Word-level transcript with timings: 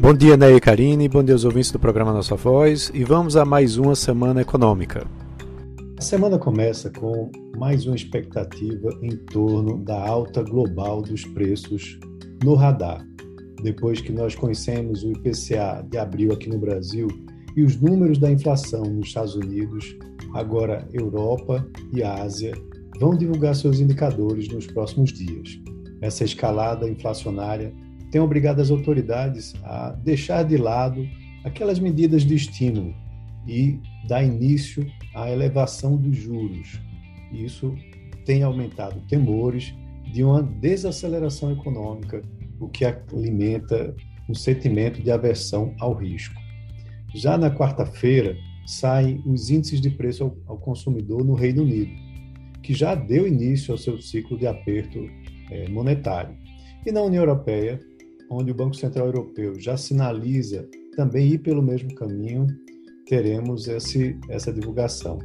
Bom 0.00 0.14
dia, 0.14 0.36
Ney 0.36 0.54
e 0.54 0.60
Karine, 0.60 1.08
bom 1.08 1.24
dia 1.24 1.34
aos 1.34 1.44
ouvintes 1.44 1.72
do 1.72 1.78
programa 1.78 2.12
Nossa 2.12 2.36
Voz 2.36 2.88
e 2.94 3.02
vamos 3.02 3.36
a 3.36 3.44
mais 3.44 3.76
uma 3.76 3.96
semana 3.96 4.40
econômica. 4.40 5.04
A 5.98 6.00
semana 6.00 6.38
começa 6.38 6.88
com 6.88 7.32
mais 7.58 7.84
uma 7.84 7.96
expectativa 7.96 8.90
em 9.02 9.16
torno 9.16 9.82
da 9.84 10.00
alta 10.08 10.40
global 10.44 11.02
dos 11.02 11.24
preços 11.24 11.98
no 12.44 12.54
radar. 12.54 13.04
Depois 13.60 14.00
que 14.00 14.12
nós 14.12 14.36
conhecemos 14.36 15.02
o 15.02 15.10
IPCA 15.10 15.84
de 15.90 15.98
abril 15.98 16.32
aqui 16.32 16.48
no 16.48 16.60
Brasil 16.60 17.08
e 17.56 17.64
os 17.64 17.80
números 17.80 18.18
da 18.18 18.30
inflação 18.30 18.84
nos 18.84 19.08
Estados 19.08 19.34
Unidos, 19.34 19.96
agora 20.32 20.86
Europa 20.92 21.66
e 21.92 22.04
Ásia 22.04 22.52
vão 23.00 23.16
divulgar 23.16 23.56
seus 23.56 23.80
indicadores 23.80 24.48
nos 24.48 24.64
próximos 24.68 25.12
dias. 25.12 25.58
Essa 26.00 26.22
escalada 26.22 26.88
inflacionária 26.88 27.74
tem 28.10 28.20
obrigado 28.20 28.60
as 28.60 28.70
autoridades 28.70 29.54
a 29.64 29.90
deixar 29.90 30.42
de 30.44 30.56
lado 30.56 31.06
aquelas 31.44 31.78
medidas 31.78 32.24
de 32.24 32.34
estímulo 32.34 32.94
e 33.46 33.78
dar 34.06 34.22
início 34.22 34.86
à 35.14 35.30
elevação 35.30 35.96
dos 35.96 36.16
juros. 36.16 36.80
Isso 37.32 37.74
tem 38.24 38.42
aumentado 38.42 39.00
temores 39.08 39.74
de 40.12 40.22
uma 40.24 40.42
desaceleração 40.42 41.52
econômica, 41.52 42.22
o 42.60 42.68
que 42.68 42.84
alimenta 42.84 43.94
um 44.28 44.34
sentimento 44.34 45.02
de 45.02 45.10
aversão 45.10 45.74
ao 45.78 45.94
risco. 45.94 46.34
Já 47.14 47.38
na 47.38 47.50
quarta-feira, 47.50 48.36
saem 48.66 49.22
os 49.24 49.48
índices 49.48 49.80
de 49.80 49.88
preço 49.88 50.30
ao, 50.46 50.58
consumidor 50.58 51.24
no 51.24 51.32
Reino 51.32 51.62
Unido, 51.62 51.90
que 52.62 52.74
já 52.74 52.94
deu 52.94 53.26
início 53.26 53.72
ao 53.72 53.78
seu 53.78 53.98
ciclo 53.98 54.36
de 54.36 54.46
aperto 54.46 54.98
é, 55.50 55.68
monetário. 55.70 56.36
E 56.84 56.92
na 56.92 57.00
União 57.00 57.22
Europeia, 57.22 57.80
onde 58.30 58.50
o 58.50 58.54
Banco 58.54 58.74
Central 58.74 59.06
Europeu 59.06 59.58
já 59.58 59.76
sinaliza 59.76 60.68
também 60.96 61.28
ir 61.28 61.38
pelo 61.38 61.62
mesmo 61.62 61.94
caminho, 61.94 62.46
teremos 63.06 63.68
esse, 63.68 64.18
essa 64.28 64.52
divulgação. 64.52 65.18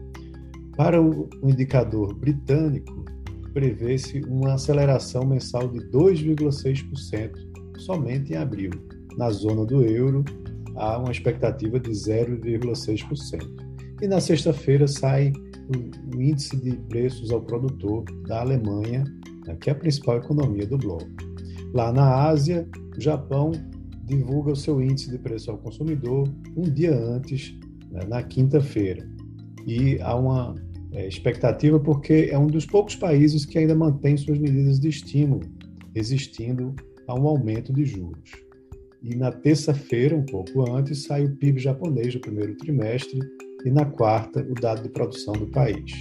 Para 0.77 1.01
o, 1.01 1.29
indicador 1.43 2.13
britânico, 2.13 3.05
prevê-se 3.53 4.21
uma 4.21 4.53
aceleração 4.53 5.25
mensal 5.25 5.67
de 5.67 5.79
2,6% 5.91 7.31
somente 7.77 8.33
em 8.33 8.37
abril. 8.37 8.71
Na 9.17 9.29
zona 9.29 9.65
do 9.65 9.83
euro, 9.83 10.23
há 10.75 10.97
uma 10.97 11.11
expectativa 11.11 11.79
de 11.79 11.91
0,6%. 11.91 13.63
E 14.01 14.07
na 14.07 14.19
sexta-feira 14.19 14.87
sai 14.87 15.31
o, 15.69 16.15
o 16.17 16.21
índice 16.21 16.57
de 16.57 16.71
preços 16.89 17.31
ao 17.31 17.41
produtor 17.41 18.03
da 18.27 18.41
Alemanha, 18.41 19.03
né, 19.45 19.55
que 19.59 19.69
é 19.69 19.73
a 19.73 19.75
principal 19.75 20.17
economia 20.17 20.65
do 20.65 20.77
bloco. 20.77 21.32
Lá 21.73 21.91
na 21.91 22.27
Ásia, 22.27 22.67
o 22.95 23.01
Japão 23.01 23.51
divulga 24.05 24.51
o 24.51 24.55
seu 24.55 24.79
índice 24.79 25.09
de 25.09 25.17
preço 25.17 25.49
ao 25.49 25.57
consumidor 25.57 26.29
um 26.55 26.61
dia 26.61 26.95
antes, 26.95 27.57
né, 27.89 28.01
na 28.07 28.21
quinta-feira. 28.21 29.09
E 29.65 29.99
há 30.01 30.15
uma 30.15 30.53
é, 30.91 31.07
expectativa 31.07 31.79
porque 31.79 32.29
é 32.31 32.37
um 32.37 32.45
dos 32.45 32.67
poucos 32.67 32.95
países 32.95 33.43
que 33.43 33.57
ainda 33.57 33.73
mantém 33.73 34.15
suas 34.15 34.37
medidas 34.37 34.79
de 34.79 34.89
estímulo, 34.89 35.41
resistindo 35.95 36.75
a 37.07 37.15
um 37.15 37.27
aumento 37.27 37.73
de 37.73 37.85
juros. 37.85 38.31
E 39.01 39.15
na 39.15 39.31
terça-feira, 39.31 40.15
um 40.15 40.25
pouco 40.25 40.69
antes, 40.71 41.03
sai 41.03 41.25
o 41.25 41.35
PIB 41.37 41.59
japonês 41.59 42.13
do 42.13 42.21
primeiro 42.21 42.55
trimestre 42.55 43.19
e 43.65 43.71
na 43.71 43.85
quarta, 43.85 44.41
o 44.41 44.53
dado 44.53 44.83
de 44.83 44.89
produção 44.89 45.33
do 45.33 45.47
país. 45.47 45.91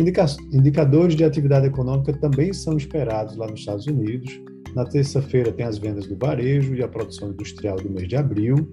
Indica 0.00 0.26
indicadores 0.52 1.14
de 1.14 1.24
atividade 1.24 1.66
econômica 1.66 2.12
também 2.14 2.52
são 2.52 2.76
esperados 2.76 3.36
lá 3.36 3.46
nos 3.46 3.60
Estados 3.60 3.86
Unidos, 3.86 4.42
na 4.74 4.84
terça-feira 4.84 5.52
tem 5.52 5.66
as 5.66 5.78
vendas 5.78 6.06
do 6.06 6.16
varejo 6.16 6.74
e 6.74 6.82
a 6.82 6.88
produção 6.88 7.30
industrial 7.30 7.76
do 7.76 7.90
mês 7.90 8.08
de 8.08 8.16
abril, 8.16 8.72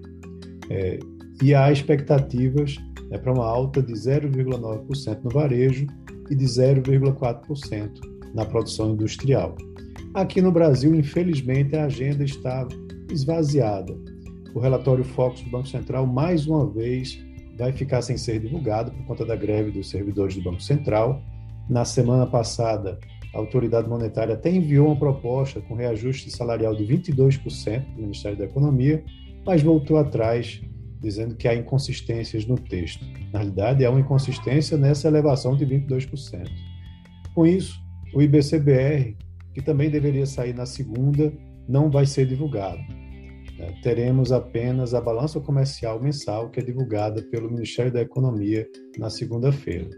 é, 0.70 0.98
e 1.42 1.54
há 1.54 1.70
expectativas 1.70 2.78
né, 3.10 3.18
para 3.18 3.32
uma 3.32 3.46
alta 3.46 3.82
de 3.82 3.92
0,9% 3.92 5.24
no 5.24 5.30
varejo 5.30 5.86
e 6.30 6.34
de 6.34 6.44
0,4% 6.44 7.90
na 8.34 8.44
produção 8.44 8.92
industrial. 8.92 9.56
Aqui 10.14 10.40
no 10.40 10.52
Brasil, 10.52 10.94
infelizmente, 10.94 11.76
a 11.76 11.84
agenda 11.84 12.24
está 12.24 12.66
esvaziada. 13.10 13.96
O 14.54 14.60
relatório 14.60 15.04
Focus 15.04 15.42
do 15.42 15.50
Banco 15.50 15.68
Central, 15.68 16.06
mais 16.06 16.46
uma 16.46 16.68
vez, 16.68 17.18
vai 17.56 17.72
ficar 17.72 18.02
sem 18.02 18.16
ser 18.16 18.40
divulgado 18.40 18.90
por 18.90 19.06
conta 19.06 19.24
da 19.24 19.36
greve 19.36 19.70
dos 19.70 19.90
servidores 19.90 20.34
do 20.34 20.42
Banco 20.42 20.62
Central. 20.62 21.22
Na 21.68 21.84
semana 21.84 22.26
passada, 22.26 22.98
a 23.34 23.38
autoridade 23.38 23.88
monetária 23.88 24.34
até 24.34 24.50
enviou 24.50 24.88
uma 24.88 24.96
proposta 24.96 25.60
com 25.60 25.74
reajuste 25.74 26.30
salarial 26.30 26.74
de 26.74 26.84
22% 26.84 27.84
do 27.94 28.02
Ministério 28.02 28.36
da 28.36 28.44
Economia, 28.44 29.04
mas 29.46 29.62
voltou 29.62 29.96
atrás, 29.98 30.60
dizendo 31.00 31.36
que 31.36 31.46
há 31.46 31.54
inconsistências 31.54 32.44
no 32.44 32.56
texto. 32.56 33.04
Na 33.32 33.38
realidade, 33.38 33.84
há 33.84 33.90
uma 33.90 34.00
inconsistência 34.00 34.76
nessa 34.76 35.08
elevação 35.08 35.56
de 35.56 35.64
22%. 35.64 36.48
Com 37.34 37.46
isso, 37.46 37.80
o 38.12 38.20
IBCBR, 38.20 39.16
que 39.54 39.62
também 39.62 39.90
deveria 39.90 40.26
sair 40.26 40.54
na 40.54 40.66
segunda, 40.66 41.32
não 41.68 41.88
vai 41.88 42.06
ser 42.06 42.26
divulgado. 42.26 42.80
É, 43.60 43.72
teremos 43.82 44.32
apenas 44.32 44.94
a 44.94 45.00
balança 45.00 45.38
comercial 45.38 46.00
mensal, 46.00 46.50
que 46.50 46.60
é 46.60 46.62
divulgada 46.62 47.22
pelo 47.30 47.50
Ministério 47.50 47.92
da 47.92 48.00
Economia 48.00 48.66
na 48.98 49.08
segunda-feira. 49.08 49.88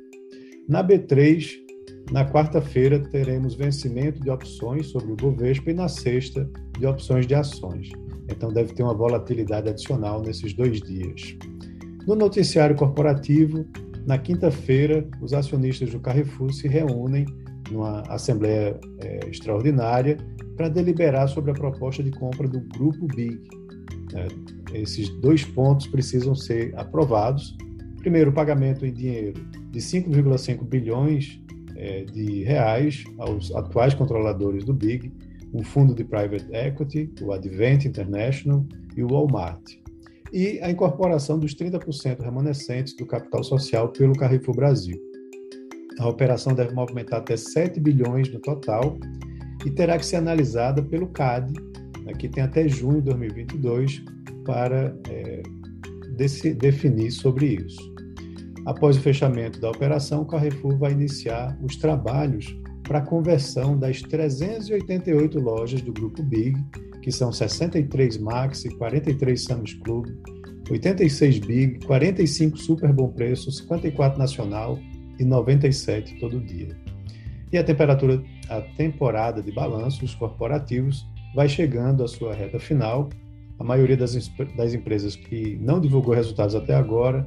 Na 0.69 0.85
B3, 0.87 1.62
na 2.11 2.25
quarta-feira, 2.25 2.99
teremos 2.99 3.55
vencimento 3.55 4.21
de 4.21 4.31
opções 4.31 4.89
sobre 4.89 5.13
o 5.13 5.17
Bovespa 5.17 5.71
e 5.71 5.75
na 5.75 5.89
sexta, 5.89 6.49
de 6.79 6.87
opções 6.87 7.27
de 7.27 7.35
ações. 7.35 7.91
Então, 8.29 8.53
deve 8.53 8.75
ter 8.75 8.83
uma 8.83 8.95
volatilidade 8.95 9.69
adicional 9.69 10.21
nesses 10.23 10.53
dois 10.53 10.81
dias. 10.81 11.37
No 12.07 12.15
noticiário 12.15 12.77
corporativo, 12.77 13.65
na 14.07 14.19
quinta-feira, 14.19 15.09
os 15.21 15.33
acionistas 15.33 15.91
do 15.91 16.01
Carrefour 16.01 16.53
se 16.53 16.67
reúnem 16.67 17.25
numa 17.71 18.03
assembleia 18.03 18.79
é, 18.99 19.29
extraordinária 19.29 20.19
para 20.57 20.69
deliberar 20.69 21.29
sobre 21.29 21.53
a 21.53 21.55
proposta 21.55 22.03
de 22.03 22.11
compra 22.11 22.49
do 22.49 22.61
Grupo 22.61 23.07
Big. 23.07 23.41
É, 24.15 24.79
esses 24.79 25.09
dois 25.21 25.45
pontos 25.45 25.87
precisam 25.87 26.35
ser 26.35 26.75
aprovados. 26.77 27.57
Primeiro, 27.99 28.31
o 28.31 28.35
pagamento 28.35 28.85
em 28.85 28.93
dinheiro 28.93 29.41
de 29.71 29.79
5,5 29.79 30.65
bilhões 30.65 31.42
de 32.13 32.45
reais 32.45 33.05
aos 33.19 33.55
atuais 33.55 33.95
controladores 33.95 34.65
do 34.65 34.73
Big, 34.73 35.13
um 35.53 35.63
fundo 35.63 35.95
de 35.95 36.05
private 36.05 36.47
equity, 36.53 37.11
o 37.21 37.33
Advent 37.33 37.85
International 37.85 38.65
e 38.97 39.03
o 39.03 39.09
Walmart. 39.09 39.63
E 40.33 40.59
a 40.61 40.71
incorporação 40.71 41.39
dos 41.39 41.55
30% 41.55 42.23
remanescentes 42.23 42.97
do 42.97 43.05
capital 43.07 43.45
social 43.45 43.89
pelo 43.89 44.15
Carrefour 44.15 44.57
Brasil. 44.57 44.99
A 45.99 46.09
operação 46.09 46.55
deve 46.55 46.75
movimentar 46.75 47.21
até 47.21 47.37
7 47.37 47.79
bilhões 47.79 48.33
no 48.33 48.41
total 48.41 48.99
e 49.67 49.71
terá 49.71 49.99
que 49.99 50.07
ser 50.07 50.17
analisada 50.17 50.83
pelo 50.83 51.09
CAD, 51.09 51.53
né, 52.05 52.13
que 52.15 52.29
tem 52.29 52.43
até 52.43 52.67
junho 52.67 53.03
de 53.03 53.11
2022 53.11 54.03
para 54.45 54.97
é, 55.11 55.43
definir 56.57 57.11
sobre 57.11 57.57
isso. 57.57 57.92
Após 58.65 58.97
o 58.97 59.01
fechamento 59.01 59.61
da 59.61 59.71
operação, 59.71 60.23
o 60.23 60.27
Carrefour 60.27 60.79
vai 60.79 60.93
iniciar 60.93 61.59
os 61.63 61.77
trabalhos 61.77 62.57
para 62.85 62.99
a 62.99 63.03
conversão 63.03 63.77
das 63.77 64.01
388 64.03 65.39
lojas 65.41 65.83
do 65.83 65.93
Grupo 65.93 66.23
Big, 66.23 66.57
que 67.03 67.11
são 67.11 67.33
63 67.33 68.19
Max, 68.19 68.63
43 68.79 69.43
Sam's 69.43 69.75
Club, 69.75 70.07
86 70.71 71.39
Big, 71.41 71.85
45 71.87 72.57
Super 72.57 72.93
Bom 72.93 73.09
Preço, 73.09 73.51
54 73.51 74.17
Nacional 74.17 74.79
e 75.19 75.25
97 75.25 76.21
Todo 76.21 76.41
Dia. 76.41 76.77
E 77.53 77.59
a 77.59 77.65
temperatura, 77.65 78.23
a 78.49 78.61
temporada 78.61 79.43
de 79.43 79.51
balanços 79.51 80.15
corporativos 80.15 81.05
vai 81.35 81.49
chegando 81.49 82.05
à 82.05 82.09
sua 82.09 82.33
reta 82.33 82.61
final. 82.61 83.11
A 83.59 83.65
maioria 83.65 83.97
das, 83.97 84.15
das 84.57 84.73
empresas 84.73 85.17
que 85.17 85.59
não 85.61 85.81
divulgou 85.81 86.15
resultados 86.15 86.55
até 86.55 86.75
agora 86.75 87.27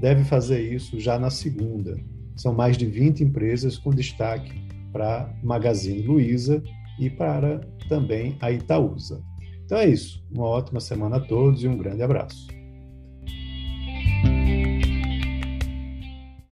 deve 0.00 0.24
fazer 0.24 0.60
isso 0.60 0.98
já 1.00 1.18
na 1.18 1.30
segunda. 1.30 1.96
São 2.36 2.54
mais 2.54 2.76
de 2.76 2.86
20 2.86 3.24
empresas 3.24 3.78
com 3.78 3.90
destaque 3.90 4.60
para 4.92 5.32
Magazine 5.42 6.02
Luiza 6.02 6.62
e 6.98 7.08
para 7.10 7.60
também 7.88 8.36
a 8.40 8.50
Itaúsa. 8.50 9.22
Então 9.64 9.78
é 9.78 9.88
isso. 9.88 10.24
Uma 10.30 10.46
ótima 10.46 10.80
semana 10.80 11.16
a 11.16 11.20
todos 11.20 11.62
e 11.62 11.68
um 11.68 11.76
grande 11.76 12.02
abraço. 12.02 12.46